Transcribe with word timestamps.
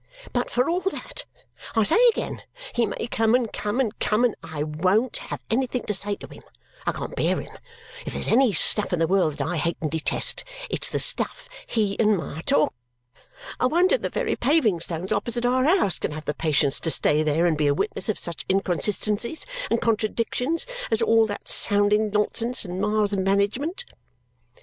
"But 0.33 0.49
for 0.49 0.67
all 0.67 0.79
that, 0.79 1.25
I 1.75 1.83
say 1.83 2.07
again, 2.07 2.41
he 2.73 2.87
may 2.87 3.05
come, 3.05 3.35
and 3.35 3.53
come, 3.53 3.79
and 3.79 3.99
come, 3.99 4.25
and 4.25 4.33
I 4.41 4.63
won't 4.63 5.17
have 5.17 5.43
anything 5.51 5.83
to 5.83 5.93
say 5.93 6.15
to 6.15 6.25
him. 6.27 6.41
I 6.87 6.91
can't 6.91 7.15
bear 7.15 7.39
him. 7.39 7.55
If 8.03 8.13
there's 8.13 8.27
any 8.27 8.51
stuff 8.51 8.93
in 8.93 8.97
the 8.97 9.05
world 9.05 9.33
that 9.35 9.45
I 9.47 9.57
hate 9.57 9.77
and 9.79 9.91
detest, 9.91 10.43
it's 10.71 10.89
the 10.89 10.97
stuff 10.97 11.47
he 11.67 11.99
and 11.99 12.17
Ma 12.17 12.41
talk. 12.43 12.73
I 13.59 13.67
wonder 13.67 13.95
the 13.95 14.09
very 14.09 14.35
paving 14.35 14.79
stones 14.79 15.11
opposite 15.13 15.45
our 15.45 15.65
house 15.65 15.99
can 15.99 16.13
have 16.13 16.25
the 16.25 16.33
patience 16.33 16.79
to 16.79 16.89
stay 16.89 17.21
there 17.21 17.45
and 17.45 17.55
be 17.55 17.67
a 17.67 17.73
witness 17.75 18.09
of 18.09 18.17
such 18.17 18.43
inconsistencies 18.49 19.45
and 19.69 19.79
contradictions 19.79 20.65
as 20.89 21.03
all 21.03 21.27
that 21.27 21.47
sounding 21.47 22.09
nonsense, 22.09 22.65
and 22.65 22.81
Ma's 22.81 23.15
management!" 23.15 23.85